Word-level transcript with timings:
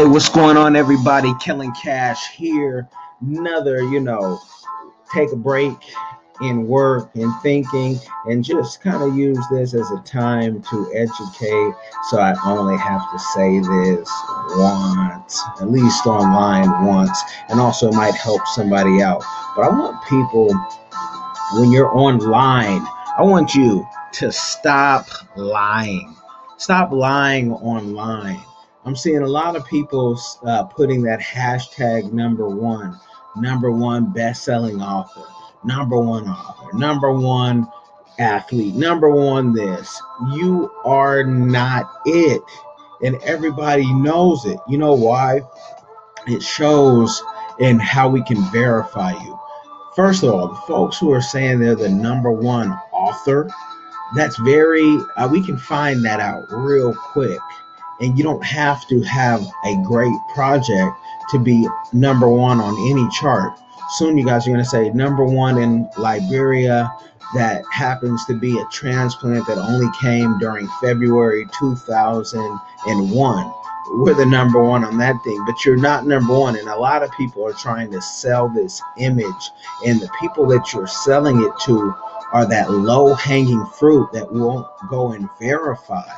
Hey, 0.00 0.06
what's 0.06 0.30
going 0.30 0.56
on, 0.56 0.76
everybody? 0.76 1.30
Killing 1.42 1.74
Cash 1.74 2.30
here. 2.34 2.88
Another, 3.20 3.82
you 3.82 4.00
know, 4.00 4.40
take 5.12 5.30
a 5.30 5.36
break 5.36 5.76
in 6.40 6.66
work 6.66 7.14
and 7.16 7.30
thinking 7.42 7.98
and 8.24 8.42
just 8.42 8.80
kind 8.80 9.02
of 9.02 9.14
use 9.14 9.38
this 9.50 9.74
as 9.74 9.90
a 9.90 9.98
time 9.98 10.62
to 10.70 10.90
educate. 10.94 11.74
So 12.08 12.18
I 12.18 12.34
only 12.46 12.78
have 12.78 13.12
to 13.12 13.18
say 13.18 13.58
this 13.58 14.10
once, 14.56 15.44
at 15.60 15.70
least 15.70 16.06
online 16.06 16.86
once, 16.86 17.20
and 17.50 17.60
also 17.60 17.92
might 17.92 18.14
help 18.14 18.40
somebody 18.54 19.02
out. 19.02 19.22
But 19.54 19.64
I 19.64 19.68
want 19.68 20.02
people, 20.08 20.48
when 21.60 21.70
you're 21.72 21.94
online, 21.94 22.80
I 23.18 23.22
want 23.22 23.54
you 23.54 23.86
to 24.12 24.32
stop 24.32 25.08
lying. 25.36 26.16
Stop 26.56 26.90
lying 26.90 27.52
online 27.52 28.42
I'm 28.90 28.96
seeing 28.96 29.22
a 29.22 29.28
lot 29.28 29.54
of 29.54 29.64
people 29.66 30.20
uh, 30.44 30.64
putting 30.64 31.02
that 31.02 31.20
hashtag 31.20 32.12
number 32.12 32.48
one, 32.48 32.98
number 33.36 33.70
one 33.70 34.12
best-selling 34.12 34.82
author, 34.82 35.22
number 35.62 36.00
one 36.00 36.26
author, 36.26 36.76
number 36.76 37.12
one 37.12 37.68
athlete, 38.18 38.74
number 38.74 39.08
one 39.08 39.52
this. 39.52 40.02
You 40.32 40.72
are 40.84 41.22
not 41.22 41.88
it, 42.04 42.42
and 43.04 43.14
everybody 43.22 43.94
knows 43.94 44.44
it. 44.44 44.58
You 44.66 44.78
know 44.78 44.94
why? 44.94 45.42
It 46.26 46.42
shows 46.42 47.22
in 47.60 47.78
how 47.78 48.08
we 48.08 48.24
can 48.24 48.42
verify 48.50 49.12
you. 49.12 49.38
First 49.94 50.24
of 50.24 50.34
all, 50.34 50.48
the 50.48 50.62
folks 50.66 50.98
who 50.98 51.12
are 51.12 51.22
saying 51.22 51.60
they're 51.60 51.76
the 51.76 51.88
number 51.88 52.32
one 52.32 52.72
author, 52.90 53.48
that's 54.16 54.36
very. 54.38 54.98
Uh, 55.16 55.28
we 55.30 55.46
can 55.46 55.58
find 55.58 56.04
that 56.04 56.18
out 56.18 56.46
real 56.50 56.92
quick 56.92 57.38
and 58.00 58.16
you 58.16 58.24
don't 58.24 58.44
have 58.44 58.86
to 58.88 59.02
have 59.02 59.46
a 59.64 59.76
great 59.84 60.12
project 60.34 60.96
to 61.30 61.38
be 61.38 61.68
number 61.92 62.28
one 62.28 62.60
on 62.60 62.90
any 62.90 63.08
chart. 63.10 63.52
Soon, 63.98 64.16
you 64.16 64.24
guys 64.24 64.46
are 64.46 64.50
going 64.50 64.62
to 64.62 64.68
say 64.68 64.90
number 64.90 65.24
one 65.24 65.58
in 65.58 65.88
Liberia 65.98 66.92
that 67.34 67.62
happens 67.72 68.24
to 68.26 68.34
be 68.34 68.58
a 68.58 68.64
transplant 68.66 69.46
that 69.46 69.58
only 69.58 69.88
came 70.00 70.38
during 70.38 70.68
February 70.80 71.46
2001. 71.58 73.52
We're 73.92 74.14
the 74.14 74.26
number 74.26 74.62
one 74.62 74.84
on 74.84 74.98
that 74.98 75.16
thing, 75.24 75.44
but 75.46 75.64
you're 75.64 75.76
not 75.76 76.06
number 76.06 76.38
one. 76.38 76.56
And 76.56 76.68
a 76.68 76.76
lot 76.76 77.02
of 77.02 77.10
people 77.12 77.44
are 77.46 77.52
trying 77.52 77.90
to 77.92 78.00
sell 78.00 78.48
this 78.48 78.80
image, 78.98 79.50
and 79.86 80.00
the 80.00 80.08
people 80.20 80.46
that 80.48 80.72
you're 80.72 80.86
selling 80.86 81.42
it 81.42 81.52
to 81.64 81.94
are 82.32 82.46
that 82.46 82.70
low 82.70 83.14
hanging 83.14 83.66
fruit 83.66 84.12
that 84.12 84.32
won't 84.32 84.66
go 84.88 85.12
and 85.12 85.28
verify 85.40 86.08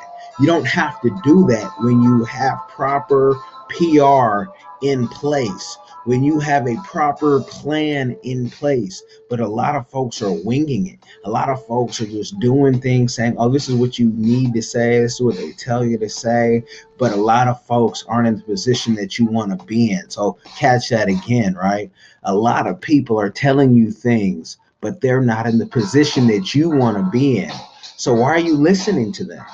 you 0.40 0.46
don't 0.46 0.66
have 0.66 1.00
to 1.02 1.10
do 1.22 1.46
that 1.46 1.72
when 1.78 2.02
you 2.02 2.24
have 2.24 2.58
proper 2.68 3.34
PR 3.68 4.50
in 4.82 5.06
place, 5.08 5.78
when 6.04 6.22
you 6.22 6.40
have 6.40 6.66
a 6.66 6.76
proper 6.84 7.40
plan 7.40 8.16
in 8.22 8.50
place. 8.50 9.02
But 9.30 9.40
a 9.40 9.48
lot 9.48 9.76
of 9.76 9.88
folks 9.88 10.20
are 10.20 10.32
winging 10.32 10.88
it. 10.88 10.98
A 11.24 11.30
lot 11.30 11.48
of 11.48 11.64
folks 11.66 12.00
are 12.00 12.06
just 12.06 12.38
doing 12.40 12.80
things 12.80 13.14
saying, 13.14 13.36
oh, 13.38 13.48
this 13.48 13.68
is 13.68 13.76
what 13.76 13.98
you 13.98 14.10
need 14.14 14.52
to 14.54 14.62
say, 14.62 15.00
this 15.00 15.14
is 15.14 15.20
what 15.20 15.36
they 15.36 15.52
tell 15.52 15.84
you 15.84 15.98
to 15.98 16.08
say. 16.08 16.64
But 16.98 17.12
a 17.12 17.16
lot 17.16 17.48
of 17.48 17.62
folks 17.64 18.04
aren't 18.08 18.28
in 18.28 18.36
the 18.36 18.42
position 18.42 18.94
that 18.96 19.18
you 19.18 19.26
want 19.26 19.58
to 19.58 19.64
be 19.66 19.92
in. 19.92 20.10
So 20.10 20.38
catch 20.56 20.88
that 20.88 21.08
again, 21.08 21.54
right? 21.54 21.90
A 22.24 22.34
lot 22.34 22.66
of 22.66 22.80
people 22.80 23.18
are 23.20 23.30
telling 23.30 23.74
you 23.74 23.90
things, 23.90 24.58
but 24.80 25.00
they're 25.00 25.22
not 25.22 25.46
in 25.46 25.58
the 25.58 25.66
position 25.66 26.26
that 26.28 26.54
you 26.54 26.70
want 26.70 26.96
to 26.96 27.10
be 27.10 27.38
in. 27.38 27.52
So 27.96 28.12
why 28.14 28.30
are 28.30 28.38
you 28.38 28.56
listening 28.56 29.12
to 29.12 29.24
them? 29.24 29.44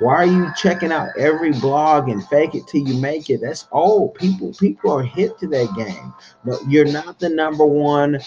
Why 0.00 0.14
are 0.14 0.26
you 0.26 0.52
checking 0.56 0.92
out 0.92 1.08
every 1.18 1.52
blog 1.52 2.08
and 2.08 2.24
fake 2.28 2.54
it 2.54 2.68
till 2.68 2.86
you 2.86 3.00
make 3.00 3.30
it? 3.30 3.40
That's 3.40 3.66
old. 3.72 4.14
People 4.14 4.52
people 4.52 4.92
are 4.92 5.02
hit 5.02 5.38
to 5.38 5.48
that 5.48 5.74
game. 5.76 6.14
But 6.44 6.60
you're 6.68 6.84
not 6.84 7.18
the 7.18 7.28
number 7.28 7.66
one 7.66 8.20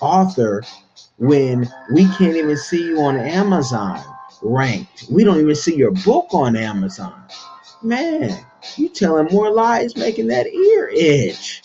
author 0.00 0.62
when 1.16 1.66
we 1.94 2.04
can't 2.16 2.36
even 2.36 2.58
see 2.58 2.88
you 2.88 3.00
on 3.00 3.16
Amazon 3.16 4.04
ranked. 4.42 5.06
We 5.10 5.24
don't 5.24 5.40
even 5.40 5.54
see 5.54 5.76
your 5.76 5.92
book 5.92 6.28
on 6.32 6.56
Amazon. 6.56 7.22
Man, 7.82 8.44
you 8.76 8.90
telling 8.90 9.28
more 9.32 9.50
lies, 9.50 9.96
making 9.96 10.26
that 10.28 10.46
ear 10.46 10.90
itch. 10.92 11.62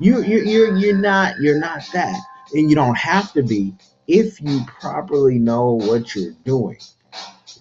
You 0.00 0.22
you 0.22 0.40
you're 0.40 0.76
you're 0.76 0.98
not 0.98 1.38
you're 1.40 1.58
not 1.58 1.82
that, 1.94 2.20
and 2.52 2.68
you 2.68 2.76
don't 2.76 2.98
have 2.98 3.32
to 3.32 3.42
be 3.42 3.74
if 4.06 4.38
you 4.42 4.60
properly 4.66 5.38
know 5.38 5.72
what 5.72 6.14
you're 6.14 6.34
doing 6.44 6.78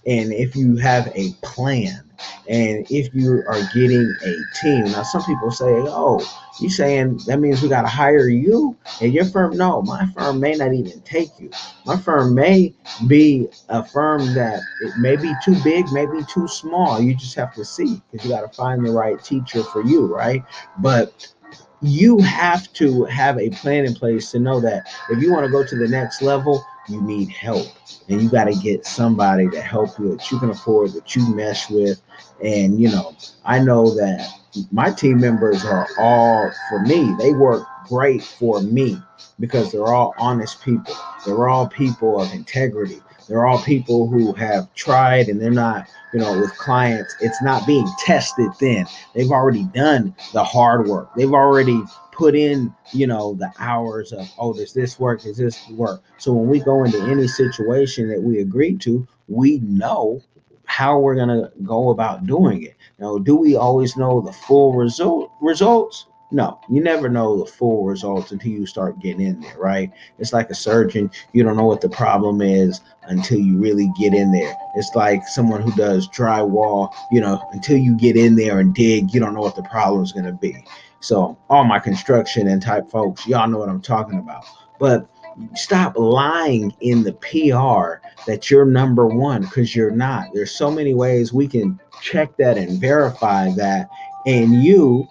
and 0.06 0.34
if 0.34 0.56
you 0.56 0.76
have 0.78 1.12
a 1.16 1.32
plan 1.44 2.04
and 2.48 2.86
if 2.90 3.14
you 3.14 3.44
are 3.48 3.62
getting 3.74 4.16
a 4.24 4.44
team. 4.54 4.86
Now 4.86 5.04
some 5.04 5.24
people 5.24 5.52
say 5.52 5.66
oh 5.68 6.26
you 6.60 6.70
saying 6.70 7.22
that 7.28 7.40
means 7.40 7.62
we 7.62 7.70
got 7.70 7.84
to 7.84 7.88
hire 7.88 8.28
you? 8.28 8.78
And 9.02 9.14
your 9.14 9.26
firm 9.26 9.58
no 9.58 9.82
my 9.82 10.06
firm 10.08 10.40
may 10.40 10.54
not 10.54 10.74
even 10.74 11.02
take 11.02 11.30
you. 11.40 11.52
My 11.86 11.98
firm 11.98 12.36
may 12.36 12.74
be 13.08 13.48
a 13.70 13.84
firm 13.84 14.34
that 14.34 14.62
it 14.82 14.98
may 14.98 15.16
be 15.16 15.34
too 15.44 15.56
big 15.64 15.92
maybe 15.92 16.24
too 16.26 16.48
small. 16.48 17.02
You 17.02 17.16
just 17.16 17.36
have 17.36 17.54
to 17.56 17.66
see 17.66 18.02
because 18.12 18.26
you 18.26 18.32
got 18.32 18.42
to 18.42 18.56
find 18.56 18.86
the 18.86 18.92
right 18.92 19.22
teacher 19.24 19.64
for 19.64 19.84
you 19.84 20.14
right? 20.14 20.44
But 20.80 21.34
you 21.82 22.20
have 22.20 22.72
to 22.74 23.06
have 23.06 23.40
a 23.40 23.50
plan 23.50 23.86
in 23.86 23.94
place 23.96 24.32
to 24.32 24.40
know 24.40 24.60
that 24.62 24.88
if 25.10 25.22
you 25.22 25.32
want 25.32 25.46
to 25.46 25.52
go 25.52 25.64
to 25.64 25.76
the 25.76 25.88
next 25.88 26.22
level 26.22 26.64
you 26.88 27.02
need 27.02 27.30
help. 27.30 27.68
And 28.10 28.22
you 28.22 28.30
got 28.30 28.46
to 28.46 28.56
get 28.56 28.86
somebody 28.86 29.50
to 29.50 29.62
help 29.62 29.98
you 30.00 30.16
that 30.16 30.32
you 30.32 30.40
can 30.40 30.50
afford 30.50 30.92
that 30.94 31.16
you 31.16 31.36
mesh 31.36 31.70
with. 31.70 32.02
And 32.44 32.80
you 32.80 32.90
know 32.90 33.16
i 33.46 33.60
know 33.60 33.94
that 33.96 34.28
my 34.72 34.92
team 34.92 35.20
members 35.20 35.64
are 35.64 35.88
all 36.00 36.52
for 36.70 36.80
me 36.80 37.14
they 37.20 37.34
work 37.34 37.66
great 37.88 38.24
for 38.24 38.62
me 38.62 39.02
because 39.40 39.72
they're 39.72 39.88
all 39.88 40.14
honest 40.18 40.62
people 40.64 40.96
they're 41.26 41.48
all 41.48 41.68
people 41.68 42.22
of 42.22 42.32
integrity 42.34 43.02
they're 43.28 43.46
all 43.46 43.62
people 43.62 44.08
who 44.08 44.34
have 44.34 44.74
tried 44.74 45.28
and 45.30 45.42
they're 45.42 45.52
not 45.52 45.88
you 46.14 46.20
know 46.20 46.40
with 46.40 46.56
clients 46.58 47.16
it's 47.22 47.42
not 47.42 47.66
being 47.66 47.88
tested 48.00 48.50
then 48.60 48.86
they've 49.14 49.32
already 49.32 49.64
done 49.66 50.16
the 50.34 50.44
hard 50.44 50.88
work 50.88 51.10
they've 51.16 51.34
already 51.34 51.82
put 52.22 52.36
in, 52.36 52.72
you 52.92 53.08
know, 53.08 53.34
the 53.34 53.52
hours 53.58 54.12
of, 54.12 54.30
oh, 54.38 54.54
does 54.54 54.74
this 54.74 55.00
work? 55.00 55.24
Does 55.24 55.38
this 55.38 55.68
work? 55.70 56.04
So 56.20 56.32
when 56.34 56.48
we 56.48 56.60
go 56.60 56.84
into 56.84 57.02
any 57.02 57.28
situation 57.28 58.10
that 58.10 58.22
we 58.22 58.42
agree 58.42 58.78
to, 58.78 59.08
we 59.28 59.58
know 59.60 60.22
how 60.66 61.00
we're 61.00 61.16
going 61.16 61.30
to 61.30 61.52
go 61.64 61.90
about 61.90 62.28
doing 62.28 62.62
it. 62.62 62.76
Now, 63.00 63.18
do 63.18 63.36
we 63.36 63.56
always 63.56 63.98
know 63.98 64.22
the 64.22 64.32
full 64.32 64.74
result 64.74 65.32
results? 65.42 66.06
No, 66.32 66.60
you 66.70 66.82
never 66.82 67.10
know 67.10 67.38
the 67.38 67.46
full 67.46 67.84
results 67.84 68.32
until 68.32 68.52
you 68.52 68.66
start 68.66 69.00
getting 69.00 69.26
in 69.26 69.42
there, 69.42 69.58
right? 69.58 69.92
It's 70.18 70.32
like 70.32 70.50
a 70.50 70.56
surgeon. 70.56 71.12
You 71.34 71.44
don't 71.44 71.58
know 71.58 71.66
what 71.66 71.82
the 71.82 71.90
problem 71.90 72.42
is 72.42 72.80
until 73.04 73.40
you 73.40 73.58
really 73.58 73.92
get 74.00 74.14
in 74.14 74.32
there. 74.32 74.56
It's 74.76 74.96
like 74.96 75.28
someone 75.28 75.62
who 75.62 75.76
does 75.76 76.08
drywall, 76.08 76.94
you 77.12 77.20
know, 77.20 77.42
until 77.52 77.78
you 77.78 77.98
get 77.98 78.16
in 78.16 78.36
there 78.36 78.60
and 78.60 78.74
dig, 78.74 79.14
you 79.14 79.20
don't 79.20 79.34
know 79.34 79.42
what 79.42 79.58
the 79.58 79.64
problem 79.64 80.04
is 80.04 80.14
going 80.14 80.26
to 80.26 80.32
be. 80.32 80.64
So, 81.02 81.38
all 81.50 81.66
my 81.66 81.80
construction 81.80 82.48
and 82.48 82.62
type 82.62 82.90
folks, 82.90 83.28
y'all 83.28 83.48
know 83.48 83.58
what 83.58 83.70
I'm 83.70 83.82
talking 83.82 84.20
about. 84.20 84.46
But 84.80 85.10
stop 85.56 85.98
lying 85.98 86.74
in 86.80 87.04
the 87.04 87.14
PR 87.14 88.08
that 88.26 88.50
you're 88.50 88.66
number 88.66 89.08
one 89.08 89.42
because 89.42 89.76
you're 89.76 89.92
not. 89.92 90.28
There's 90.34 90.56
so 90.56 90.72
many 90.72 90.94
ways 90.94 91.34
we 91.34 91.48
can 91.48 91.80
check 92.02 92.38
that 92.38 92.58
and 92.58 92.80
verify 92.80 93.52
that. 93.56 93.90
And 94.26 94.64
you 94.64 95.08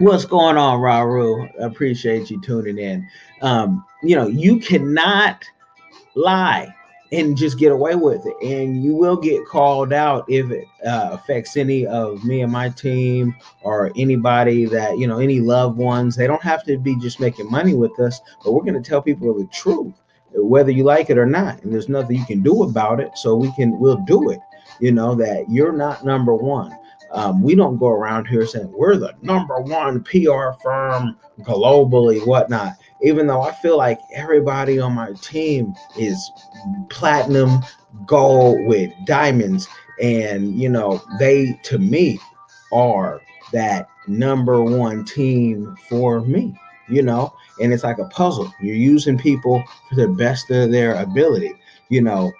What's 0.00 0.24
going 0.24 0.56
on, 0.56 0.80
Raru? 0.80 1.52
Appreciate 1.62 2.30
you 2.30 2.40
tuning 2.40 2.78
in. 2.78 3.06
Um, 3.42 3.84
you 4.02 4.16
know, 4.16 4.28
you 4.28 4.58
cannot 4.58 5.44
lie 6.14 6.74
and 7.12 7.36
just 7.36 7.58
get 7.58 7.70
away 7.70 7.96
with 7.96 8.24
it. 8.24 8.34
And 8.42 8.82
you 8.82 8.94
will 8.94 9.18
get 9.18 9.44
called 9.44 9.92
out 9.92 10.24
if 10.26 10.50
it 10.50 10.64
uh, 10.86 11.10
affects 11.12 11.58
any 11.58 11.86
of 11.86 12.24
me 12.24 12.40
and 12.40 12.50
my 12.50 12.70
team 12.70 13.36
or 13.60 13.92
anybody 13.94 14.64
that, 14.64 14.96
you 14.96 15.06
know, 15.06 15.18
any 15.18 15.38
loved 15.38 15.76
ones. 15.76 16.16
They 16.16 16.26
don't 16.26 16.42
have 16.42 16.64
to 16.64 16.78
be 16.78 16.98
just 16.98 17.20
making 17.20 17.50
money 17.50 17.74
with 17.74 18.00
us, 18.00 18.22
but 18.42 18.52
we're 18.52 18.64
going 18.64 18.82
to 18.82 18.88
tell 18.88 19.02
people 19.02 19.34
the 19.34 19.44
truth, 19.48 19.92
whether 20.32 20.70
you 20.70 20.82
like 20.82 21.10
it 21.10 21.18
or 21.18 21.26
not. 21.26 21.62
And 21.62 21.74
there's 21.74 21.90
nothing 21.90 22.16
you 22.16 22.24
can 22.24 22.42
do 22.42 22.62
about 22.62 23.00
it. 23.00 23.18
So 23.18 23.36
we 23.36 23.52
can, 23.52 23.78
we'll 23.78 24.02
do 24.06 24.30
it, 24.30 24.40
you 24.80 24.92
know, 24.92 25.14
that 25.16 25.50
you're 25.50 25.72
not 25.72 26.06
number 26.06 26.34
one. 26.34 26.74
Um, 27.12 27.42
we 27.42 27.54
don't 27.54 27.78
go 27.78 27.88
around 27.88 28.26
here 28.26 28.46
saying 28.46 28.72
we're 28.76 28.96
the 28.96 29.14
number 29.22 29.60
one 29.60 30.04
PR 30.04 30.52
firm 30.62 31.16
globally, 31.40 32.24
whatnot. 32.26 32.74
Even 33.02 33.26
though 33.26 33.42
I 33.42 33.52
feel 33.52 33.76
like 33.76 33.98
everybody 34.14 34.78
on 34.78 34.94
my 34.94 35.12
team 35.20 35.74
is 35.98 36.30
platinum, 36.88 37.60
gold 38.06 38.64
with 38.66 38.92
diamonds, 39.06 39.68
and 40.00 40.54
you 40.60 40.68
know, 40.68 41.02
they 41.18 41.58
to 41.64 41.78
me 41.78 42.18
are 42.72 43.20
that 43.52 43.88
number 44.06 44.62
one 44.62 45.04
team 45.04 45.74
for 45.88 46.20
me, 46.20 46.54
you 46.88 47.02
know, 47.02 47.32
and 47.60 47.72
it's 47.72 47.84
like 47.84 47.98
a 47.98 48.08
puzzle. 48.08 48.52
You're 48.60 48.76
using 48.76 49.18
people 49.18 49.62
for 49.88 49.96
the 49.96 50.08
best 50.08 50.50
of 50.50 50.70
their 50.70 50.94
ability, 50.94 51.54
you 51.88 52.02
know. 52.02 52.30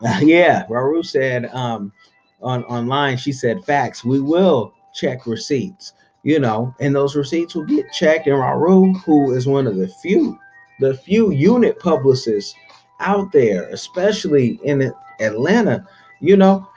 Yeah, 0.20 0.64
Raru 0.68 1.04
said, 1.04 1.46
um, 1.46 1.92
on 2.40 2.64
online 2.64 3.16
she 3.16 3.32
said 3.32 3.64
facts 3.64 4.04
we 4.04 4.20
will 4.20 4.72
check 4.94 5.26
receipts, 5.26 5.92
you 6.22 6.38
know, 6.38 6.74
and 6.80 6.94
those 6.94 7.16
receipts 7.16 7.54
will 7.54 7.64
get 7.64 7.92
checked. 7.92 8.26
And 8.26 8.36
Raru, 8.36 9.00
who 9.02 9.32
is 9.32 9.46
one 9.46 9.66
of 9.66 9.76
the 9.76 9.88
few, 9.88 10.38
the 10.80 10.94
few 10.94 11.30
unit 11.30 11.78
publicists 11.78 12.54
out 13.00 13.30
there, 13.32 13.68
especially 13.68 14.58
in 14.64 14.92
Atlanta, 15.20 15.86
you 16.20 16.36
know, 16.36 16.68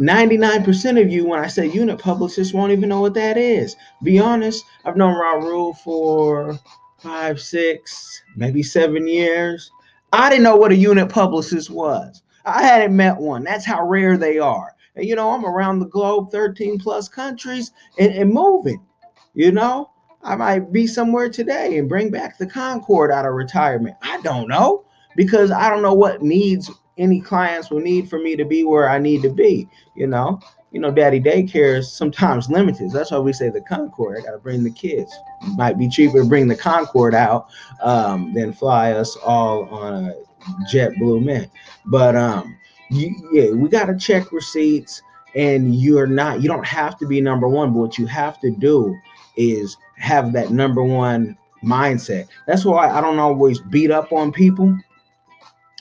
99% 0.00 1.00
of 1.00 1.10
you, 1.10 1.26
when 1.26 1.40
I 1.40 1.46
say 1.46 1.66
unit 1.66 1.98
publicists, 1.98 2.54
won't 2.54 2.72
even 2.72 2.88
know 2.88 3.02
what 3.02 3.14
that 3.14 3.36
is. 3.36 3.76
Be 4.02 4.18
honest, 4.18 4.64
I've 4.84 4.96
known 4.96 5.14
Raul 5.14 5.76
for 5.76 6.58
five, 6.98 7.38
six, 7.38 8.22
maybe 8.34 8.62
seven 8.62 9.06
years. 9.06 9.70
I 10.12 10.30
didn't 10.30 10.44
know 10.44 10.56
what 10.56 10.72
a 10.72 10.76
unit 10.76 11.10
publicist 11.10 11.70
was. 11.70 12.22
I 12.46 12.62
hadn't 12.62 12.96
met 12.96 13.18
one. 13.18 13.44
That's 13.44 13.66
how 13.66 13.86
rare 13.86 14.16
they 14.16 14.38
are. 14.38 14.74
You 15.00 15.16
know, 15.16 15.30
I'm 15.30 15.44
around 15.44 15.78
the 15.78 15.86
globe, 15.86 16.30
13 16.30 16.78
plus 16.78 17.08
countries, 17.08 17.72
and, 17.98 18.12
and 18.12 18.32
moving. 18.32 18.84
You 19.34 19.52
know, 19.52 19.90
I 20.22 20.36
might 20.36 20.72
be 20.72 20.86
somewhere 20.86 21.28
today 21.28 21.78
and 21.78 21.88
bring 21.88 22.10
back 22.10 22.38
the 22.38 22.46
Concorde 22.46 23.10
out 23.10 23.26
of 23.26 23.34
retirement. 23.34 23.96
I 24.02 24.20
don't 24.22 24.48
know 24.48 24.84
because 25.16 25.50
I 25.50 25.70
don't 25.70 25.82
know 25.82 25.94
what 25.94 26.22
needs 26.22 26.70
any 26.98 27.20
clients 27.20 27.70
will 27.70 27.80
need 27.80 28.08
for 28.08 28.18
me 28.18 28.36
to 28.36 28.44
be 28.44 28.64
where 28.64 28.88
I 28.88 28.98
need 28.98 29.22
to 29.22 29.30
be. 29.30 29.68
You 29.96 30.06
know, 30.06 30.40
you 30.70 30.80
know, 30.80 30.90
daddy 30.90 31.20
daycare 31.20 31.78
is 31.78 31.92
sometimes 31.92 32.50
limited. 32.50 32.92
That's 32.92 33.10
why 33.10 33.18
we 33.18 33.32
say 33.32 33.48
the 33.48 33.60
Concorde. 33.62 34.18
I 34.18 34.22
got 34.22 34.32
to 34.32 34.38
bring 34.38 34.62
the 34.62 34.70
kids. 34.70 35.12
Might 35.56 35.78
be 35.78 35.88
cheaper 35.88 36.22
to 36.22 36.28
bring 36.28 36.46
the 36.46 36.56
Concorde 36.56 37.14
out 37.14 37.48
um, 37.82 38.32
than 38.34 38.52
fly 38.52 38.92
us 38.92 39.16
all 39.16 39.64
on 39.70 40.06
a 40.06 40.14
JetBlue 40.72 41.24
Mint. 41.24 41.50
But 41.86 42.14
um, 42.16 42.56
you, 42.90 43.30
yeah, 43.32 43.50
we 43.50 43.68
got 43.68 43.86
to 43.86 43.96
check 43.96 44.32
receipts. 44.32 45.02
And 45.36 45.76
you're 45.76 46.08
not, 46.08 46.42
you 46.42 46.48
don't 46.48 46.66
have 46.66 46.98
to 46.98 47.06
be 47.06 47.20
number 47.20 47.46
one, 47.48 47.72
but 47.72 47.78
what 47.78 47.98
you 47.98 48.06
have 48.06 48.40
to 48.40 48.50
do 48.50 48.96
is 49.36 49.76
have 49.96 50.32
that 50.32 50.50
number 50.50 50.82
one 50.82 51.38
mindset. 51.62 52.26
That's 52.48 52.64
why 52.64 52.90
I 52.90 53.00
don't 53.00 53.20
always 53.20 53.60
beat 53.60 53.92
up 53.92 54.12
on 54.12 54.32
people 54.32 54.76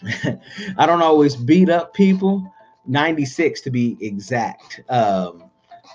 I 0.77 0.85
don't 0.85 1.01
always 1.01 1.35
beat 1.35 1.69
up 1.69 1.93
people. 1.93 2.53
96 2.85 3.61
to 3.61 3.69
be 3.71 3.97
exact. 4.01 4.81
Um, 4.89 5.43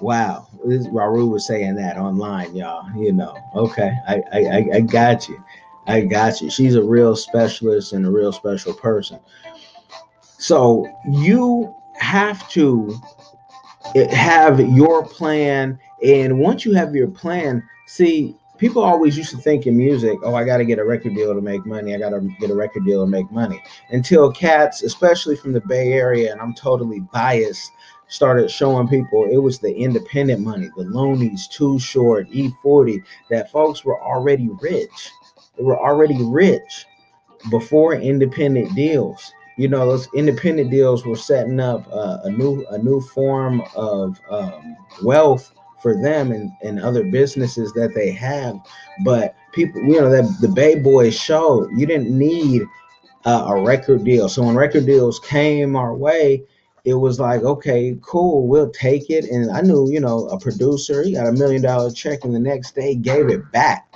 wow, 0.00 0.46
this, 0.64 0.86
Raru 0.88 1.28
was 1.28 1.46
saying 1.46 1.76
that 1.76 1.96
online, 1.96 2.54
y'all. 2.54 2.88
You 2.96 3.12
know, 3.12 3.36
okay, 3.54 3.92
I, 4.06 4.22
I 4.32 4.66
I 4.74 4.80
got 4.80 5.28
you. 5.28 5.42
I 5.86 6.02
got 6.02 6.40
you. 6.40 6.50
She's 6.50 6.76
a 6.76 6.82
real 6.82 7.16
specialist 7.16 7.92
and 7.92 8.06
a 8.06 8.10
real 8.10 8.32
special 8.32 8.72
person. 8.74 9.18
So 10.38 10.86
you 11.10 11.74
have 11.96 12.48
to 12.50 12.94
eh, 13.94 14.14
have 14.14 14.60
your 14.60 15.06
plan, 15.06 15.78
and 16.04 16.38
once 16.38 16.64
you 16.64 16.74
have 16.74 16.94
your 16.94 17.08
plan, 17.08 17.62
see 17.86 18.36
people 18.58 18.82
always 18.82 19.16
used 19.16 19.30
to 19.30 19.36
think 19.36 19.66
in 19.66 19.76
music, 19.76 20.18
oh, 20.22 20.34
I 20.34 20.44
got 20.44 20.58
to 20.58 20.64
get 20.64 20.78
a 20.78 20.84
record 20.84 21.14
deal 21.14 21.34
to 21.34 21.40
make 21.40 21.66
money. 21.66 21.94
I 21.94 21.98
got 21.98 22.10
to 22.10 22.20
get 22.40 22.50
a 22.50 22.54
record 22.54 22.84
deal 22.84 23.04
to 23.04 23.10
make 23.10 23.30
money. 23.30 23.62
Until 23.90 24.32
cats, 24.32 24.82
especially 24.82 25.36
from 25.36 25.52
the 25.52 25.60
Bay 25.62 25.92
Area, 25.92 26.32
and 26.32 26.40
I'm 26.40 26.54
totally 26.54 27.00
biased, 27.12 27.70
started 28.08 28.50
showing 28.50 28.88
people 28.88 29.28
it 29.30 29.38
was 29.38 29.58
the 29.58 29.74
independent 29.74 30.40
money, 30.40 30.68
the 30.76 30.84
Luniz, 30.84 31.48
Too 31.48 31.78
Short, 31.78 32.28
E40, 32.30 33.02
that 33.30 33.50
folks 33.50 33.84
were 33.84 34.00
already 34.02 34.48
rich. 34.60 35.10
They 35.56 35.64
were 35.64 35.78
already 35.78 36.22
rich 36.22 36.86
before 37.50 37.94
independent 37.94 38.74
deals. 38.74 39.32
You 39.56 39.68
know, 39.68 39.86
those 39.86 40.08
independent 40.14 40.70
deals 40.70 41.06
were 41.06 41.16
setting 41.16 41.60
up 41.60 41.86
uh, 41.92 42.18
a 42.24 42.30
new 42.30 42.64
a 42.70 42.78
new 42.78 43.00
form 43.00 43.62
of 43.76 44.20
um, 44.30 44.76
wealth 45.02 45.52
for 45.80 46.00
them 46.00 46.32
and, 46.32 46.50
and 46.62 46.80
other 46.80 47.04
businesses 47.04 47.72
that 47.74 47.94
they 47.94 48.10
have. 48.10 48.56
But 49.04 49.36
people, 49.52 49.82
you 49.82 50.00
know, 50.00 50.10
that 50.10 50.38
the 50.40 50.48
Bay 50.48 50.76
Boys 50.76 51.14
show, 51.14 51.68
you 51.76 51.86
didn't 51.86 52.16
need 52.16 52.62
uh, 53.24 53.44
a 53.48 53.62
record 53.62 54.02
deal. 54.04 54.28
So 54.28 54.42
when 54.42 54.56
record 54.56 54.86
deals 54.86 55.20
came 55.20 55.76
our 55.76 55.94
way, 55.94 56.42
it 56.84 56.94
was 56.94 57.18
like, 57.18 57.42
okay, 57.42 57.98
cool, 58.02 58.46
we'll 58.46 58.70
take 58.70 59.08
it. 59.10 59.24
And 59.26 59.50
I 59.50 59.62
knew, 59.62 59.90
you 59.90 60.00
know, 60.00 60.26
a 60.28 60.38
producer, 60.38 61.02
he 61.02 61.12
got 61.12 61.26
a 61.26 61.32
million 61.32 61.62
dollar 61.62 61.90
check 61.90 62.24
and 62.24 62.34
the 62.34 62.40
next 62.40 62.74
day 62.74 62.94
gave 62.94 63.28
it 63.28 63.50
back 63.52 63.94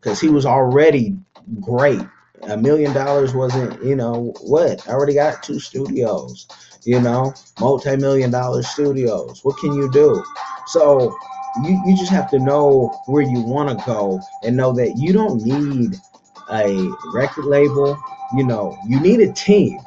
because 0.00 0.20
he 0.20 0.28
was 0.28 0.44
already 0.44 1.16
great. 1.60 2.02
A 2.48 2.56
million 2.56 2.92
dollars 2.92 3.34
wasn't, 3.34 3.82
you 3.84 3.94
know, 3.94 4.34
what? 4.42 4.88
I 4.88 4.92
already 4.92 5.14
got 5.14 5.42
two 5.42 5.60
studios, 5.60 6.48
you 6.84 7.00
know, 7.00 7.32
multi 7.60 7.96
million 7.96 8.30
dollar 8.30 8.62
studios. 8.62 9.40
What 9.44 9.58
can 9.58 9.72
you 9.74 9.90
do? 9.92 10.22
So 10.66 11.14
you, 11.64 11.80
you 11.86 11.96
just 11.96 12.10
have 12.10 12.30
to 12.30 12.38
know 12.38 12.88
where 13.06 13.22
you 13.22 13.40
want 13.42 13.78
to 13.78 13.84
go 13.84 14.20
and 14.42 14.56
know 14.56 14.72
that 14.72 14.94
you 14.96 15.12
don't 15.12 15.42
need 15.44 15.96
a 16.50 16.90
record 17.14 17.44
label. 17.44 17.96
You 18.36 18.44
know, 18.44 18.76
you 18.88 18.98
need 19.00 19.20
a 19.20 19.32
team. 19.32 19.78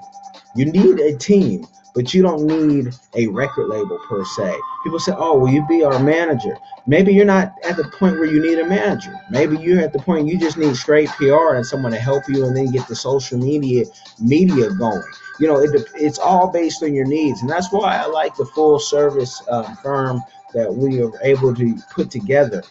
You 0.55 0.65
need 0.65 0.99
a 0.99 1.17
team, 1.17 1.67
but 1.95 2.13
you 2.13 2.21
don't 2.21 2.45
need 2.45 2.93
a 3.15 3.27
record 3.27 3.69
label 3.69 3.97
per 4.07 4.23
se. 4.25 4.53
People 4.83 4.99
say, 4.99 5.13
"Oh, 5.17 5.39
will 5.39 5.49
you 5.49 5.65
be 5.67 5.83
our 5.83 5.97
manager?" 5.97 6.57
Maybe 6.85 7.13
you're 7.13 7.25
not 7.25 7.55
at 7.63 7.77
the 7.77 7.85
point 7.85 8.19
where 8.19 8.25
you 8.25 8.41
need 8.41 8.59
a 8.59 8.67
manager. 8.67 9.15
Maybe 9.31 9.57
you're 9.57 9.81
at 9.81 9.93
the 9.93 9.99
point 9.99 10.27
you 10.27 10.37
just 10.37 10.57
need 10.57 10.75
straight 10.75 11.09
PR 11.09 11.55
and 11.55 11.65
someone 11.65 11.93
to 11.93 11.97
help 11.97 12.27
you, 12.27 12.45
and 12.45 12.55
then 12.55 12.71
get 12.71 12.87
the 12.87 12.95
social 12.95 13.39
media 13.39 13.85
media 14.19 14.69
going. 14.71 15.03
You 15.39 15.47
know, 15.47 15.59
it, 15.59 15.71
it's 15.95 16.19
all 16.19 16.51
based 16.51 16.83
on 16.83 16.93
your 16.93 17.07
needs, 17.07 17.41
and 17.41 17.49
that's 17.49 17.71
why 17.71 17.97
I 17.97 18.05
like 18.05 18.35
the 18.35 18.45
full 18.45 18.77
service 18.77 19.41
um, 19.49 19.75
firm 19.77 20.21
that 20.53 20.73
we 20.73 21.01
are 21.01 21.11
able 21.23 21.55
to 21.55 21.77
put 21.93 22.11
together 22.11 22.63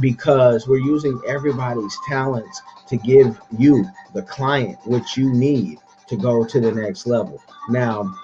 because 0.00 0.68
we're 0.68 0.78
using 0.78 1.20
everybody's 1.26 1.96
talents 2.08 2.62
to 2.88 2.96
give 2.96 3.38
you, 3.58 3.84
the 4.14 4.22
client, 4.22 4.78
what 4.84 5.16
you 5.16 5.32
need 5.32 5.78
to 6.06 6.16
go 6.16 6.44
to 6.44 6.60
the 6.60 6.70
next 6.72 7.06
level. 7.06 7.42
Now, 7.68 8.14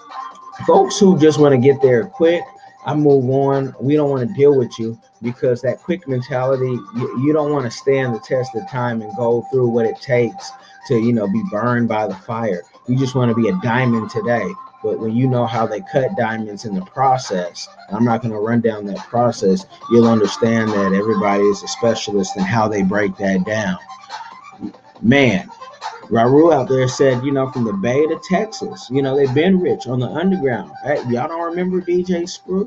folks 0.66 0.98
who 0.98 1.18
just 1.18 1.38
want 1.38 1.52
to 1.52 1.58
get 1.58 1.80
there 1.82 2.06
quick, 2.06 2.42
I 2.84 2.94
move 2.94 3.28
on. 3.30 3.74
We 3.80 3.94
don't 3.94 4.10
want 4.10 4.28
to 4.28 4.34
deal 4.34 4.56
with 4.56 4.78
you 4.78 4.98
because 5.22 5.62
that 5.62 5.78
quick 5.78 6.08
mentality, 6.08 6.72
you, 6.96 7.20
you 7.24 7.32
don't 7.32 7.52
want 7.52 7.64
to 7.64 7.70
stand 7.70 8.14
the 8.14 8.18
test 8.20 8.54
of 8.56 8.68
time 8.68 9.02
and 9.02 9.16
go 9.16 9.46
through 9.52 9.68
what 9.68 9.86
it 9.86 10.00
takes 10.00 10.50
to, 10.88 10.98
you 10.98 11.12
know, 11.12 11.28
be 11.28 11.42
burned 11.50 11.88
by 11.88 12.06
the 12.06 12.14
fire. 12.14 12.62
You 12.88 12.96
just 12.98 13.14
want 13.14 13.30
to 13.30 13.40
be 13.40 13.48
a 13.48 13.60
diamond 13.62 14.10
today. 14.10 14.52
But 14.82 14.98
when 14.98 15.14
you 15.14 15.28
know 15.28 15.46
how 15.46 15.64
they 15.64 15.80
cut 15.80 16.16
diamonds 16.16 16.64
in 16.64 16.74
the 16.74 16.84
process, 16.84 17.68
I'm 17.90 18.04
not 18.04 18.20
going 18.20 18.34
to 18.34 18.40
run 18.40 18.60
down 18.60 18.84
that 18.86 18.98
process, 18.98 19.64
you'll 19.90 20.08
understand 20.08 20.70
that 20.70 20.92
everybody 20.92 21.44
is 21.44 21.62
a 21.62 21.68
specialist 21.68 22.36
in 22.36 22.42
how 22.42 22.66
they 22.66 22.82
break 22.82 23.16
that 23.18 23.44
down. 23.44 23.78
Man, 25.00 25.48
Raru 26.10 26.52
out 26.52 26.68
there 26.68 26.88
said, 26.88 27.24
you 27.24 27.32
know, 27.32 27.50
from 27.50 27.64
the 27.64 27.72
Bay 27.72 28.06
to 28.06 28.20
Texas, 28.28 28.88
you 28.90 29.02
know, 29.02 29.16
they've 29.16 29.34
been 29.34 29.60
rich 29.60 29.86
on 29.86 30.00
the 30.00 30.08
underground. 30.08 30.72
Hey, 30.82 31.02
y'all 31.08 31.28
don't 31.28 31.42
remember 31.42 31.80
DJ 31.80 32.28
Screw? 32.28 32.66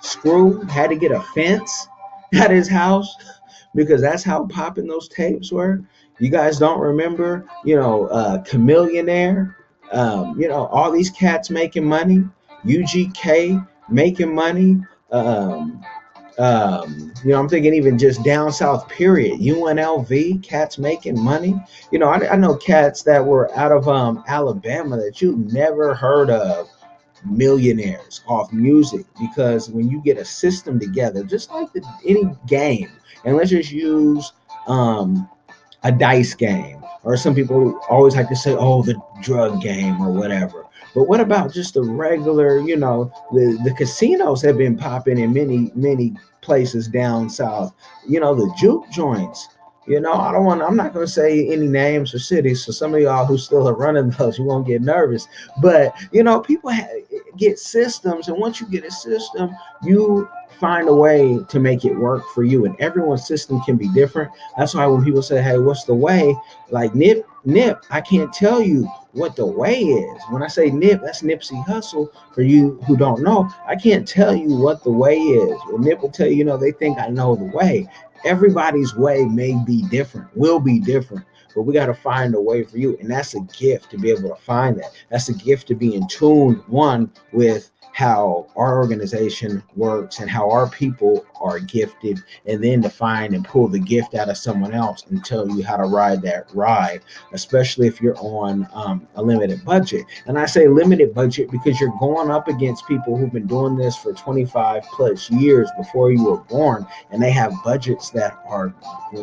Screw 0.00 0.62
had 0.62 0.90
to 0.90 0.96
get 0.96 1.12
a 1.12 1.20
fence 1.34 1.88
at 2.34 2.50
his 2.50 2.68
house 2.68 3.14
because 3.74 4.00
that's 4.00 4.24
how 4.24 4.46
popping 4.46 4.86
those 4.86 5.08
tapes 5.08 5.52
were. 5.52 5.82
You 6.18 6.30
guys 6.30 6.58
don't 6.58 6.80
remember, 6.80 7.46
you 7.64 7.76
know, 7.76 8.06
uh, 8.06 8.42
Chamillionaire 8.44 9.54
um, 9.92 10.40
you 10.40 10.48
know, 10.48 10.66
all 10.66 10.90
these 10.90 11.10
cats 11.10 11.50
making 11.50 11.84
money, 11.84 12.24
UGK 12.64 13.66
making 13.88 14.34
money. 14.34 14.80
Um, 15.10 15.84
um, 16.38 17.12
you 17.24 17.30
know, 17.30 17.38
I'm 17.38 17.48
thinking 17.48 17.74
even 17.74 17.98
just 17.98 18.22
down 18.24 18.52
south, 18.52 18.88
period. 18.88 19.40
UNLV, 19.40 20.42
cats 20.42 20.78
making 20.78 21.22
money. 21.22 21.54
You 21.90 21.98
know, 21.98 22.08
I, 22.08 22.32
I 22.32 22.36
know 22.36 22.56
cats 22.56 23.02
that 23.02 23.24
were 23.24 23.54
out 23.56 23.72
of 23.72 23.88
um, 23.88 24.24
Alabama 24.28 24.96
that 24.96 25.20
you 25.20 25.36
never 25.50 25.94
heard 25.94 26.30
of 26.30 26.68
millionaires 27.24 28.22
off 28.26 28.52
music 28.52 29.06
because 29.20 29.70
when 29.70 29.88
you 29.88 30.02
get 30.02 30.18
a 30.18 30.24
system 30.24 30.80
together, 30.80 31.22
just 31.22 31.50
like 31.50 31.72
the, 31.72 31.82
any 32.06 32.24
game, 32.46 32.90
and 33.24 33.36
let's 33.36 33.50
just 33.50 33.70
use 33.70 34.32
um, 34.66 35.28
a 35.84 35.92
dice 35.92 36.34
game 36.34 36.82
or 37.04 37.16
some 37.16 37.34
people 37.34 37.78
always 37.88 38.16
like 38.16 38.28
to 38.28 38.36
say, 38.36 38.54
oh, 38.56 38.82
the 38.82 39.00
drug 39.22 39.60
game 39.60 40.00
or 40.00 40.12
whatever. 40.12 40.66
But 40.94 41.04
what 41.04 41.20
about 41.20 41.52
just 41.52 41.74
the 41.74 41.82
regular, 41.82 42.58
you 42.58 42.76
know, 42.76 43.12
the, 43.32 43.58
the 43.64 43.74
casinos 43.74 44.42
have 44.42 44.58
been 44.58 44.76
popping 44.76 45.18
in 45.18 45.32
many, 45.32 45.72
many 45.74 46.14
places 46.42 46.88
down 46.88 47.30
south. 47.30 47.72
You 48.06 48.20
know, 48.20 48.34
the 48.34 48.52
juke 48.58 48.88
joints. 48.90 49.48
You 49.86 49.98
know, 49.98 50.12
I 50.12 50.30
don't 50.30 50.44
want, 50.44 50.62
I'm 50.62 50.76
not 50.76 50.94
going 50.94 51.06
to 51.06 51.12
say 51.12 51.48
any 51.48 51.66
names 51.66 52.14
or 52.14 52.20
cities. 52.20 52.64
So 52.64 52.70
some 52.70 52.94
of 52.94 53.00
y'all 53.00 53.26
who 53.26 53.36
still 53.36 53.68
are 53.68 53.74
running 53.74 54.10
those, 54.10 54.38
you 54.38 54.44
won't 54.44 54.66
get 54.66 54.80
nervous. 54.80 55.26
But, 55.60 55.94
you 56.12 56.22
know, 56.22 56.40
people 56.40 56.70
get 57.36 57.58
systems. 57.58 58.28
And 58.28 58.38
once 58.38 58.60
you 58.60 58.68
get 58.68 58.84
a 58.84 58.90
system, 58.90 59.50
you 59.82 60.28
find 60.60 60.88
a 60.88 60.94
way 60.94 61.40
to 61.48 61.58
make 61.58 61.84
it 61.84 61.94
work 61.96 62.22
for 62.28 62.44
you. 62.44 62.64
And 62.64 62.80
everyone's 62.80 63.26
system 63.26 63.60
can 63.62 63.76
be 63.76 63.88
different. 63.88 64.30
That's 64.56 64.74
why 64.74 64.86
when 64.86 65.04
people 65.04 65.22
say, 65.22 65.42
Hey, 65.42 65.58
what's 65.58 65.82
the 65.82 65.94
way? 65.94 66.36
Like 66.70 66.94
Nip, 66.94 67.26
Nip, 67.44 67.84
I 67.90 68.00
can't 68.00 68.32
tell 68.32 68.62
you 68.62 68.88
what 69.12 69.36
the 69.36 69.46
way 69.46 69.78
is. 69.78 70.22
When 70.30 70.42
I 70.42 70.48
say 70.48 70.70
Nip, 70.70 71.02
that's 71.02 71.22
Nipsey 71.22 71.64
Hussle. 71.66 72.08
For 72.34 72.42
you 72.42 72.80
who 72.86 72.96
don't 72.96 73.22
know, 73.22 73.48
I 73.66 73.76
can't 73.76 74.08
tell 74.08 74.34
you 74.34 74.56
what 74.56 74.82
the 74.82 74.90
way 74.90 75.16
is. 75.16 75.58
Well, 75.68 75.78
Nip 75.78 76.00
will 76.00 76.10
tell 76.10 76.26
you, 76.26 76.36
you 76.36 76.44
know, 76.44 76.56
they 76.56 76.72
think 76.72 76.98
I 76.98 77.08
know 77.08 77.36
the 77.36 77.44
way. 77.44 77.88
Everybody's 78.24 78.94
way 78.94 79.24
may 79.24 79.56
be 79.64 79.82
different, 79.90 80.28
will 80.36 80.60
be 80.60 80.78
different 80.78 81.26
but 81.54 81.62
we 81.62 81.74
got 81.74 81.84
to 81.84 81.92
find 81.94 82.34
a 82.34 82.40
way 82.40 82.64
for 82.64 82.78
you 82.78 82.96
and 82.98 83.10
that's 83.10 83.34
a 83.34 83.40
gift 83.58 83.90
to 83.90 83.98
be 83.98 84.10
able 84.10 84.30
to 84.30 84.34
find 84.36 84.78
that 84.78 84.90
that's 85.10 85.28
a 85.28 85.34
gift 85.34 85.68
to 85.68 85.74
be 85.74 85.94
in 85.94 86.08
tune 86.08 86.54
one 86.66 87.10
with 87.32 87.70
how 87.92 88.46
our 88.56 88.78
organization 88.78 89.62
works 89.76 90.18
and 90.18 90.30
how 90.30 90.50
our 90.50 90.68
people 90.68 91.24
are 91.40 91.58
gifted, 91.58 92.22
and 92.46 92.64
then 92.64 92.80
to 92.82 92.88
find 92.88 93.34
and 93.34 93.44
pull 93.44 93.68
the 93.68 93.78
gift 93.78 94.14
out 94.14 94.30
of 94.30 94.36
someone 94.36 94.72
else 94.72 95.04
and 95.10 95.24
tell 95.24 95.48
you 95.48 95.62
how 95.62 95.76
to 95.76 95.84
ride 95.84 96.22
that 96.22 96.48
ride, 96.54 97.02
especially 97.32 97.86
if 97.86 98.00
you're 98.00 98.18
on 98.18 98.66
um, 98.72 99.06
a 99.16 99.22
limited 99.22 99.62
budget. 99.64 100.06
And 100.26 100.38
I 100.38 100.46
say 100.46 100.68
limited 100.68 101.14
budget 101.14 101.50
because 101.50 101.80
you're 101.80 101.94
going 101.98 102.30
up 102.30 102.48
against 102.48 102.88
people 102.88 103.16
who've 103.16 103.32
been 103.32 103.46
doing 103.46 103.76
this 103.76 103.96
for 103.96 104.12
25 104.14 104.84
plus 104.84 105.30
years 105.30 105.70
before 105.76 106.10
you 106.10 106.24
were 106.24 106.38
born, 106.38 106.86
and 107.10 107.22
they 107.22 107.32
have 107.32 107.52
budgets 107.62 108.10
that 108.12 108.38
are 108.46 108.74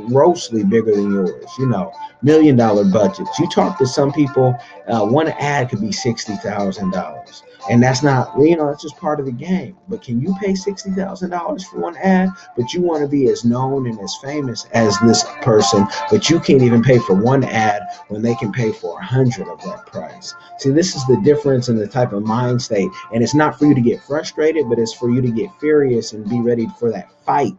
grossly 0.08 0.64
bigger 0.64 0.96
than 0.96 1.12
yours, 1.12 1.46
you 1.58 1.68
know, 1.68 1.92
million 2.22 2.56
dollar 2.56 2.84
budgets. 2.84 3.40
You 3.40 3.50
talk 3.50 3.78
to 3.80 3.86
some 3.88 4.12
people, 4.12 4.56
uh, 4.88 5.06
one 5.06 5.30
ad 5.30 5.70
could 5.70 5.82
be 5.82 5.90
$60,000 5.90 7.44
and 7.70 7.84
that's 7.84 8.04
not 8.04 8.32
you 8.40 8.56
know 8.56 8.68
that's 8.68 8.84
just 8.84 8.98
part 8.98 9.20
of 9.20 9.26
the 9.26 9.32
game. 9.32 9.76
But 9.88 10.02
can 10.02 10.22
you 10.22 10.36
pay 10.40 10.54
$60000 10.54 11.66
for 11.66 11.80
one 11.80 11.98
ad 11.98 12.30
but 12.56 12.74
you 12.74 12.82
want 12.82 13.02
to 13.02 13.08
be 13.08 13.28
as 13.30 13.44
known 13.44 13.88
and 13.88 14.00
as 14.00 14.16
famous 14.24 14.66
as 14.74 14.98
this 15.00 15.24
person 15.42 15.86
but 16.10 16.30
you 16.30 16.40
can't 16.40 16.62
even 16.62 16.82
pay 16.82 17.00
for 17.00 17.16
one 17.16 17.44
ad 17.44 17.84
when 18.08 18.22
they 18.22 18.36
can 18.36 18.52
pay 18.52 18.72
for 18.72 19.00
a 19.00 19.06
hundred 19.06 19.48
of 19.48 19.62
that 19.64 19.86
price? 19.88 20.34
See 20.60 20.70
this 20.70 20.96
is 20.96 21.06
the 21.08 21.20
difference 21.24 21.70
in 21.70 21.76
the 21.78 21.88
type 21.88 22.14
of 22.14 22.24
mind 22.24 22.62
state 22.62 22.90
and 23.14 23.24
it's 23.24 23.36
not 23.36 23.58
for 23.58 23.66
you 23.66 23.76
to 23.76 23.82
get 23.82 24.02
frustrated 24.04 24.70
but 24.70 24.80
it's 24.80 24.94
for 24.94 25.10
you 25.10 25.22
to 25.22 25.32
get 25.32 25.50
furious 25.60 26.14
and 26.14 26.30
be 26.30 26.40
ready 26.40 26.68
for 26.80 26.92
that 26.92 27.12
fight 27.26 27.54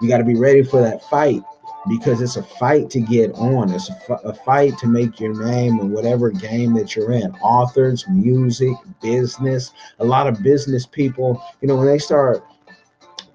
you 0.00 0.08
got 0.08 0.18
to 0.18 0.24
be 0.24 0.34
ready 0.34 0.62
for 0.62 0.80
that 0.80 1.02
fight 1.08 1.42
because 1.88 2.20
it's 2.20 2.36
a 2.36 2.42
fight 2.42 2.90
to 2.90 3.00
get 3.00 3.32
on. 3.32 3.70
It's 3.70 3.90
a, 4.08 4.34
fight 4.34 4.78
to 4.78 4.86
make 4.86 5.20
your 5.20 5.34
name 5.44 5.80
in 5.80 5.90
whatever 5.90 6.30
game 6.30 6.74
that 6.74 6.96
you're 6.96 7.12
in. 7.12 7.32
Authors, 7.36 8.06
music, 8.08 8.74
business. 9.02 9.72
A 9.98 10.04
lot 10.04 10.26
of 10.26 10.42
business 10.42 10.86
people, 10.86 11.42
you 11.60 11.68
know, 11.68 11.76
when 11.76 11.86
they 11.86 11.98
start 11.98 12.44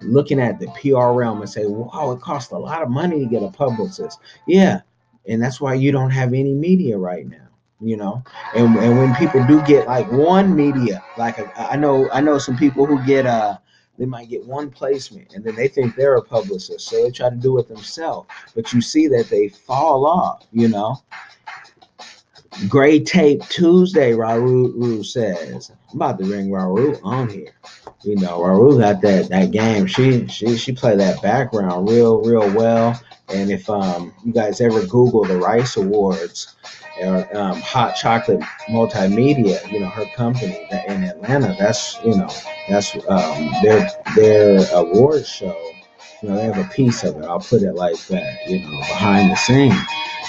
looking 0.02 0.40
at 0.40 0.58
the 0.58 0.66
PR 0.80 1.12
realm 1.12 1.40
and 1.40 1.50
say, 1.50 1.66
wow, 1.66 2.12
it 2.12 2.20
costs 2.20 2.52
a 2.52 2.58
lot 2.58 2.82
of 2.82 2.90
money 2.90 3.20
to 3.20 3.26
get 3.26 3.42
a 3.42 3.50
publicist. 3.50 4.18
Yeah. 4.46 4.80
And 5.28 5.42
that's 5.42 5.60
why 5.60 5.74
you 5.74 5.92
don't 5.92 6.10
have 6.10 6.28
any 6.28 6.54
media 6.54 6.98
right 6.98 7.26
now 7.26 7.46
you 7.82 7.96
know 7.96 8.22
and, 8.54 8.76
and 8.76 8.98
when 8.98 9.14
people 9.14 9.44
do 9.46 9.62
get 9.62 9.86
like 9.86 10.10
one 10.12 10.54
media 10.54 11.02
like 11.16 11.38
a, 11.38 11.50
I 11.58 11.76
know 11.76 12.10
i 12.10 12.20
know 12.20 12.36
some 12.36 12.56
people 12.56 12.84
who 12.84 13.02
get 13.06 13.24
uh 13.24 13.56
they 14.00 14.06
might 14.06 14.30
get 14.30 14.42
one 14.46 14.70
placement 14.70 15.34
and 15.34 15.44
then 15.44 15.54
they 15.54 15.68
think 15.68 15.94
they're 15.94 16.16
a 16.16 16.22
publicist. 16.22 16.88
So 16.88 17.04
they 17.04 17.10
try 17.10 17.28
to 17.28 17.36
do 17.36 17.58
it 17.58 17.68
themselves. 17.68 18.30
But 18.54 18.72
you 18.72 18.80
see 18.80 19.06
that 19.08 19.28
they 19.28 19.48
fall 19.48 20.06
off, 20.06 20.46
you 20.52 20.68
know. 20.68 21.02
Gray 22.68 23.00
Tape 23.00 23.42
Tuesday, 23.48 24.12
Raul 24.12 25.04
says. 25.04 25.70
I'm 25.90 25.96
about 25.96 26.18
to 26.18 26.24
bring 26.24 26.48
Raul 26.50 27.00
on 27.04 27.28
here. 27.28 27.52
You 28.02 28.16
know, 28.16 28.40
Raul 28.40 28.78
got 28.80 29.00
that 29.02 29.28
that 29.28 29.50
game. 29.50 29.86
She 29.86 30.26
she 30.28 30.56
she 30.56 30.72
played 30.72 31.00
that 31.00 31.22
background 31.22 31.88
real, 31.88 32.22
real 32.22 32.52
well. 32.54 33.00
And 33.28 33.50
if 33.50 33.70
um 33.70 34.12
you 34.24 34.32
guys 34.32 34.60
ever 34.60 34.84
Google 34.86 35.24
the 35.24 35.36
Rice 35.36 35.76
Awards, 35.76 36.56
or 37.00 37.36
um, 37.36 37.60
Hot 37.60 37.94
Chocolate 37.96 38.40
Multimedia, 38.68 39.70
you 39.70 39.80
know, 39.80 39.88
her 39.88 40.06
company 40.14 40.66
in 40.88 41.04
Atlanta. 41.04 41.56
That's 41.58 41.98
you 42.04 42.16
know, 42.16 42.28
that's 42.68 42.94
um, 43.08 43.50
their 43.62 43.90
their 44.16 44.66
award 44.74 45.26
show. 45.26 45.56
You 46.22 46.28
know, 46.28 46.36
they 46.36 46.44
have 46.44 46.58
a 46.58 46.68
piece 46.68 47.02
of 47.04 47.16
it. 47.16 47.24
I'll 47.24 47.40
put 47.40 47.62
it 47.62 47.74
like 47.74 47.98
that. 48.06 48.38
You 48.46 48.60
know, 48.60 48.78
behind 48.78 49.30
the 49.30 49.36
scenes. 49.36 49.74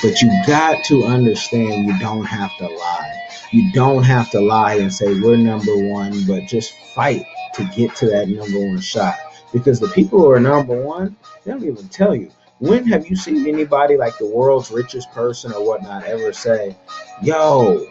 But 0.02 0.22
you 0.22 0.32
got 0.48 0.84
to 0.86 1.04
understand, 1.04 1.86
you 1.86 2.00
don't 2.00 2.26
have 2.26 2.56
to 2.58 2.68
lie. 2.68 3.28
You 3.52 3.72
don't 3.74 4.04
have 4.04 4.32
to 4.32 4.40
lie 4.40 4.76
and 4.76 4.94
say 4.94 5.20
we're 5.20 5.38
number 5.38 5.76
one, 5.90 6.26
but 6.26 6.46
just 6.48 6.74
fight 6.96 7.26
to 7.56 7.66
get 7.76 7.96
to 7.98 8.08
that 8.08 8.30
number 8.30 8.60
one 8.60 8.80
shot. 8.80 9.16
Because 9.52 9.80
the 9.80 9.90
people 9.90 10.20
who 10.20 10.32
are 10.32 10.40
number 10.40 10.82
one, 10.82 11.16
they 11.44 11.52
don't 11.52 11.64
even 11.64 11.88
tell 11.90 12.16
you 12.16 12.32
when 12.62 12.86
have 12.86 13.08
you 13.08 13.16
seen 13.16 13.48
anybody 13.48 13.98
like 13.98 14.18
the 14.20 14.26
world's 14.26 14.70
richest 14.70 15.12
person 15.12 15.52
or 15.52 15.66
whatnot 15.66 16.04
ever 16.04 16.32
say, 16.32 16.78
"Yo, 17.24 17.88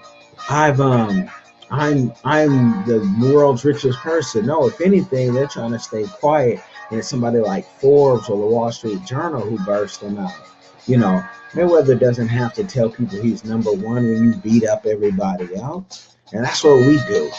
I've 0.49 0.81
um, 0.81 1.29
I'm 1.71 2.13
I'm 2.25 2.87
the 2.87 3.01
world's 3.35 3.65
richest 3.65 3.99
person"? 3.99 4.47
No, 4.47 4.67
if 4.69 4.81
anything, 4.81 5.35
they're 5.35 5.49
trying 5.49 5.73
to 5.73 5.79
stay 5.81 6.07
quiet. 6.07 6.61
And 6.91 7.05
somebody 7.05 7.39
like 7.39 7.65
Forbes 7.81 8.29
or 8.29 8.39
the 8.39 8.47
Wall 8.47 8.73
Street 8.73 9.05
Journal 9.05 9.43
who 9.43 9.59
burst 9.65 10.01
them 10.01 10.19
out. 10.19 10.33
You 10.87 10.97
know, 10.97 11.23
Mayweather 11.53 11.99
doesn't 11.99 12.29
have 12.29 12.53
to 12.55 12.65
tell 12.65 12.91
people 12.91 13.21
he's 13.21 13.45
number 13.45 13.73
one 13.73 14.05
when 14.05 14.25
you 14.25 14.35
beat 14.37 14.65
up 14.67 14.87
everybody 14.87 15.55
else, 15.55 16.17
and 16.33 16.45
that's 16.45 16.65
what 16.65 16.79
we 16.79 16.99
do 17.07 17.31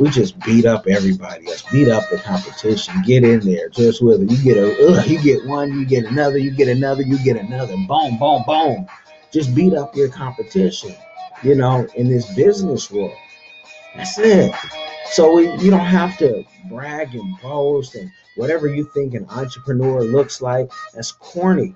we 0.00 0.08
just 0.08 0.38
beat 0.40 0.64
up 0.64 0.86
everybody 0.86 1.46
Let's 1.46 1.62
beat 1.70 1.88
up 1.88 2.08
the 2.10 2.18
competition. 2.18 2.94
Get 3.04 3.22
in 3.22 3.40
there. 3.40 3.68
Just 3.68 4.02
whether 4.02 4.24
you 4.24 4.42
get 4.42 4.56
a, 4.56 5.04
you 5.06 5.20
get 5.22 5.46
one, 5.46 5.78
you 5.78 5.84
get 5.84 6.06
another, 6.06 6.38
you 6.38 6.50
get 6.50 6.68
another, 6.68 7.02
you 7.02 7.22
get 7.22 7.36
another. 7.36 7.74
Boom, 7.86 8.18
boom, 8.18 8.42
boom. 8.46 8.86
Just 9.30 9.54
beat 9.54 9.74
up 9.74 9.94
your 9.94 10.08
competition. 10.08 10.94
You 11.42 11.54
know, 11.54 11.86
in 11.94 12.08
this 12.08 12.34
business 12.34 12.90
world. 12.90 13.16
That's 13.94 14.18
it. 14.18 14.54
So 15.12 15.38
you 15.38 15.70
don't 15.70 15.80
have 15.80 16.16
to 16.18 16.44
brag 16.68 17.14
and 17.14 17.40
boast 17.40 17.96
and 17.96 18.10
whatever 18.36 18.68
you 18.68 18.84
think 18.94 19.14
an 19.14 19.26
entrepreneur 19.28 20.02
looks 20.02 20.40
like. 20.40 20.70
That's 20.94 21.12
corny, 21.12 21.74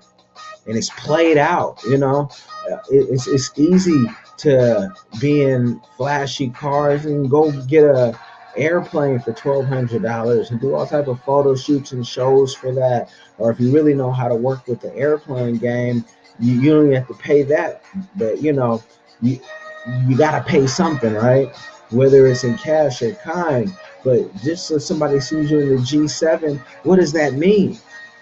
and 0.67 0.77
it's 0.77 0.89
played 0.91 1.37
out. 1.37 1.83
You 1.83 1.97
know, 1.97 2.29
uh, 2.71 2.77
it's 2.89 3.27
it's 3.27 3.51
easy 3.57 4.05
to 4.37 4.93
be 5.19 5.43
in 5.43 5.81
flashy 5.97 6.49
cars 6.49 7.05
and 7.05 7.29
go 7.29 7.51
get 7.63 7.83
a 7.83 8.17
airplane 8.55 9.19
for 9.19 9.33
twelve 9.33 9.65
hundred 9.65 10.01
dollars 10.01 10.51
and 10.51 10.61
do 10.61 10.73
all 10.73 10.87
type 10.87 11.07
of 11.07 11.21
photo 11.23 11.55
shoots 11.55 11.91
and 11.91 12.07
shows 12.07 12.55
for 12.55 12.73
that. 12.73 13.09
Or 13.37 13.51
if 13.51 13.59
you 13.59 13.71
really 13.73 13.93
know 13.93 14.11
how 14.11 14.29
to 14.29 14.35
work 14.35 14.65
with 14.67 14.79
the 14.79 14.95
airplane 14.95 15.57
game, 15.57 16.05
you, 16.39 16.61
you 16.61 16.71
don't 16.71 16.85
even 16.85 16.95
have 16.95 17.07
to 17.09 17.13
pay 17.15 17.43
that. 17.43 17.83
But 18.15 18.41
you 18.41 18.53
know, 18.53 18.81
you 19.21 19.39
you 20.07 20.17
gotta 20.17 20.43
pay 20.43 20.67
something, 20.67 21.13
right? 21.13 21.53
Whether 21.91 22.27
it's 22.27 22.43
in 22.43 22.57
cash 22.57 23.01
or 23.01 23.13
kind. 23.15 23.73
But 24.03 24.35
just 24.37 24.67
so 24.67 24.77
somebody 24.77 25.19
sees 25.19 25.49
you 25.51 25.59
in 25.59 25.69
the 25.69 25.75
G7, 25.77 26.59
what 26.83 26.97
does 26.97 27.11
that 27.13 27.33
mean? 27.33 27.77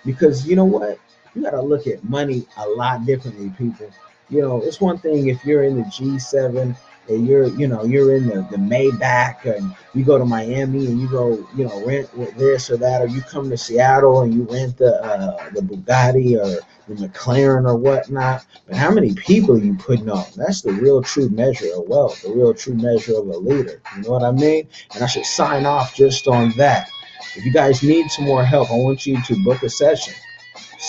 Because 0.06 0.48
you 0.48 0.56
know 0.56 0.66
what? 0.66 1.00
You 1.36 1.42
gotta 1.42 1.62
look 1.62 1.88
at 1.88 2.04
money 2.04 2.46
a 2.58 2.68
lot 2.68 3.06
differently, 3.06 3.50
people 3.58 3.90
you 4.34 4.42
know, 4.42 4.62
it's 4.64 4.82
one 4.82 4.98
thing 4.98 5.28
if 5.28 5.46
you're 5.46 5.64
in 5.64 5.78
the 5.78 5.84
G7 5.84 6.76
and 7.10 7.28
you're, 7.28 7.48
you 7.48 7.68
know, 7.68 7.84
you're 7.84 8.16
in 8.16 8.28
the, 8.28 8.48
the 8.50 8.58
Maybach 8.58 9.46
and 9.46 9.76
you 9.94 10.06
go 10.06 10.18
to 10.18 10.26
Miami 10.26 10.88
and 10.88 11.02
you 11.02 11.10
go, 11.10 11.46
you 11.56 11.66
know, 11.66 11.86
rent 11.86 12.16
with 12.18 12.34
this 12.36 12.70
or 12.70 12.78
that, 12.78 13.02
or 13.02 13.08
you 13.08 13.22
come 13.22 13.50
to 13.50 13.58
Seattle 13.58 14.22
and 14.22 14.34
you 14.34 14.44
rent 14.44 14.78
the 14.78 15.04
uh, 15.04 15.50
the 15.52 15.60
Bugatti 15.62 16.40
or 16.40 16.62
the 16.88 17.08
McLaren 17.08 17.68
or 17.68 17.76
whatnot. 17.76 18.46
But 18.68 18.78
how 18.78 18.92
many 18.92 19.14
people 19.14 19.58
you 19.58 19.74
putting 19.76 20.10
on? 20.10 20.26
That's 20.36 20.62
the 20.62 20.72
real 20.72 21.02
true 21.02 21.30
measure 21.30 21.74
of 21.76 21.88
wealth, 21.88 22.22
the 22.22 22.32
real 22.32 22.54
true 22.54 22.76
measure 22.76 23.18
of 23.18 23.28
a 23.28 23.38
leader. 23.38 23.82
You 23.96 24.04
know 24.04 24.12
what 24.12 24.24
I 24.24 24.32
mean? 24.32 24.68
And 24.94 25.04
I 25.04 25.08
should 25.08 25.26
sign 25.26 25.66
off 25.66 25.96
just 25.96 26.28
on 26.28 26.54
that. 26.58 26.88
If 27.36 27.44
you 27.46 27.52
guys 27.52 27.84
need 27.84 28.10
some 28.12 28.26
more 28.26 28.46
help, 28.46 28.72
I 28.72 28.76
want 28.76 29.06
you 29.06 29.22
to 29.22 29.44
book 29.44 29.64
a 29.64 29.70
session. 29.70 30.14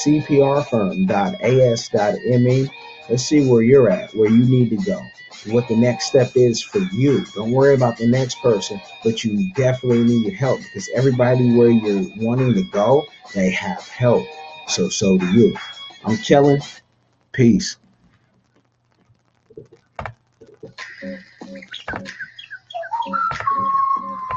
CPRfirm.as.me 0.05 2.71
Let's 3.09 3.25
see 3.25 3.49
where 3.49 3.63
you're 3.63 3.91
at, 3.91 4.15
where 4.15 4.31
you 4.31 4.45
need 4.45 4.71
to 4.71 4.77
go, 4.79 5.01
what 5.47 5.69
the 5.69 5.77
next 5.77 6.07
step 6.07 6.33
is 6.37 6.63
for 6.63 6.79
you. 6.93 7.25
Don't 7.35 7.53
worry 7.53 7.75
about 7.75 7.99
the 7.99 8.09
next 8.09 8.41
person, 8.41 8.81
but 9.05 9.25
you 9.25 9.53
definitely 9.55 10.05
need 10.05 10.35
help 10.35 10.61
because 10.61 10.89
everybody 10.95 11.51
where 11.53 11.71
you're 11.71 12.07
wanting 12.17 12.55
to 12.55 12.65
go, 12.73 13.05
they 13.35 13.51
have 13.51 13.87
help. 13.89 14.27
So, 14.69 14.89
so 14.89 15.19
do 15.19 15.27
you. 15.33 15.57
I'm 16.05 16.17
Kellen. 16.19 16.61
Peace. 17.33 17.77
Thank 21.01 22.07
you. 23.39 23.44